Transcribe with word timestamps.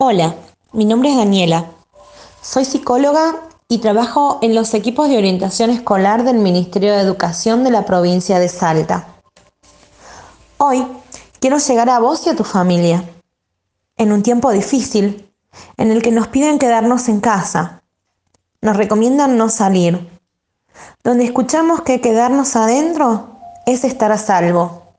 Hola, 0.00 0.36
mi 0.70 0.84
nombre 0.84 1.10
es 1.10 1.16
Daniela. 1.16 1.72
Soy 2.40 2.64
psicóloga 2.64 3.34
y 3.68 3.78
trabajo 3.78 4.38
en 4.42 4.54
los 4.54 4.72
equipos 4.74 5.08
de 5.08 5.18
orientación 5.18 5.70
escolar 5.70 6.22
del 6.22 6.38
Ministerio 6.38 6.92
de 6.92 7.00
Educación 7.00 7.64
de 7.64 7.72
la 7.72 7.84
provincia 7.84 8.38
de 8.38 8.48
Salta. 8.48 9.16
Hoy 10.56 10.86
quiero 11.40 11.58
llegar 11.58 11.90
a 11.90 11.98
vos 11.98 12.24
y 12.24 12.30
a 12.30 12.36
tu 12.36 12.44
familia, 12.44 13.02
en 13.96 14.12
un 14.12 14.22
tiempo 14.22 14.52
difícil, 14.52 15.28
en 15.76 15.90
el 15.90 16.00
que 16.00 16.12
nos 16.12 16.28
piden 16.28 16.60
quedarnos 16.60 17.08
en 17.08 17.18
casa, 17.18 17.82
nos 18.62 18.76
recomiendan 18.76 19.36
no 19.36 19.48
salir, 19.48 20.08
donde 21.02 21.24
escuchamos 21.24 21.82
que 21.82 22.00
quedarnos 22.00 22.54
adentro 22.54 23.40
es 23.66 23.82
estar 23.82 24.12
a 24.12 24.18
salvo. 24.18 24.94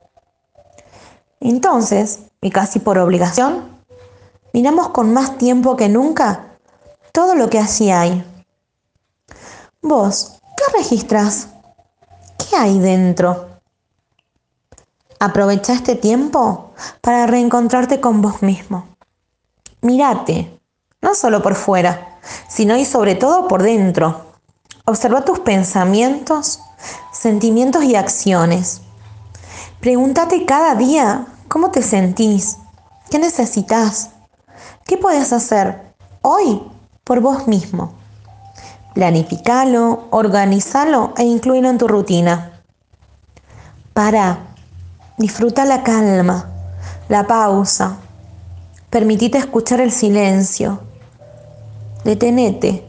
Entonces, 1.40 2.18
y 2.42 2.50
casi 2.50 2.80
por 2.80 2.98
obligación, 2.98 3.79
miramos 4.52 4.90
con 4.90 5.12
más 5.12 5.38
tiempo 5.38 5.76
que 5.76 5.88
nunca 5.88 6.50
todo 7.12 7.34
lo 7.34 7.50
que 7.50 7.58
allí 7.58 7.90
hay. 7.90 8.24
Vos, 9.82 10.40
¿qué 10.56 10.78
registras? 10.78 11.48
¿Qué 12.38 12.56
hay 12.56 12.78
dentro? 12.78 13.48
Aprovecha 15.18 15.72
este 15.74 15.96
tiempo 15.96 16.72
para 17.00 17.26
reencontrarte 17.26 18.00
con 18.00 18.22
vos 18.22 18.42
mismo. 18.42 18.88
Mírate, 19.82 20.60
no 21.02 21.14
solo 21.14 21.42
por 21.42 21.54
fuera, 21.54 22.18
sino 22.48 22.76
y 22.76 22.84
sobre 22.84 23.14
todo 23.14 23.48
por 23.48 23.62
dentro. 23.62 24.26
Observa 24.84 25.24
tus 25.24 25.40
pensamientos, 25.40 26.60
sentimientos 27.12 27.84
y 27.84 27.96
acciones. 27.96 28.82
Pregúntate 29.80 30.44
cada 30.44 30.74
día 30.74 31.26
cómo 31.48 31.70
te 31.70 31.82
sentís, 31.82 32.58
qué 33.10 33.18
necesitas, 33.18 34.10
qué 34.90 34.96
puedes 34.96 35.32
hacer 35.32 35.94
hoy 36.20 36.60
por 37.04 37.20
vos 37.20 37.46
mismo. 37.46 37.92
Planificalo, 38.92 40.08
organizalo 40.10 41.14
e 41.16 41.22
incluílo 41.22 41.70
en 41.70 41.78
tu 41.78 41.86
rutina. 41.86 42.60
Para, 43.92 44.48
disfruta 45.16 45.64
la 45.64 45.84
calma, 45.84 46.50
la 47.08 47.24
pausa. 47.24 47.98
Permitite 48.90 49.38
escuchar 49.38 49.80
el 49.80 49.92
silencio. 49.92 50.80
Detenete, 52.02 52.84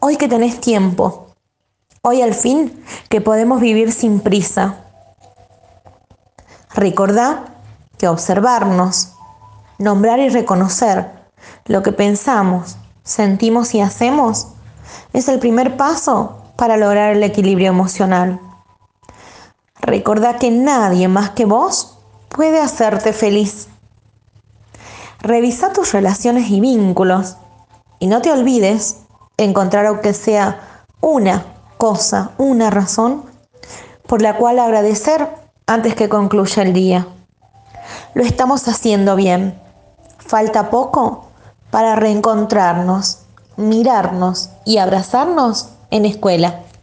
hoy 0.00 0.16
que 0.16 0.26
tenés 0.26 0.60
tiempo. 0.60 1.28
Hoy 2.02 2.20
al 2.20 2.34
fin 2.34 2.84
que 3.08 3.20
podemos 3.20 3.60
vivir 3.60 3.92
sin 3.92 4.18
prisa. 4.18 4.78
Recordá 6.74 7.44
que 7.96 8.08
observarnos, 8.08 9.12
nombrar 9.78 10.18
y 10.18 10.30
reconocer 10.30 11.23
lo 11.66 11.82
que 11.82 11.92
pensamos, 11.92 12.76
sentimos 13.02 13.74
y 13.74 13.80
hacemos 13.80 14.48
es 15.12 15.28
el 15.28 15.38
primer 15.38 15.76
paso 15.76 16.42
para 16.56 16.76
lograr 16.76 17.14
el 17.14 17.22
equilibrio 17.22 17.68
emocional. 17.68 18.40
Recordá 19.80 20.38
que 20.38 20.50
nadie 20.50 21.08
más 21.08 21.30
que 21.30 21.44
vos 21.44 21.98
puede 22.28 22.60
hacerte 22.60 23.12
feliz. 23.12 23.68
Revisa 25.20 25.72
tus 25.72 25.92
relaciones 25.92 26.50
y 26.50 26.60
vínculos 26.60 27.36
y 27.98 28.06
no 28.06 28.20
te 28.20 28.30
olvides 28.30 28.98
encontrar 29.36 29.86
aunque 29.86 30.12
sea 30.14 30.84
una 31.00 31.44
cosa, 31.76 32.32
una 32.38 32.70
razón 32.70 33.24
por 34.06 34.22
la 34.22 34.36
cual 34.36 34.58
agradecer 34.58 35.28
antes 35.66 35.94
que 35.94 36.08
concluya 36.08 36.62
el 36.62 36.72
día. 36.72 37.06
Lo 38.14 38.22
estamos 38.22 38.68
haciendo 38.68 39.16
bien. 39.16 39.58
Falta 40.18 40.70
poco 40.70 41.23
para 41.74 41.96
reencontrarnos, 41.96 43.18
mirarnos 43.56 44.48
y 44.64 44.78
abrazarnos 44.78 45.70
en 45.90 46.04
escuela. 46.04 46.60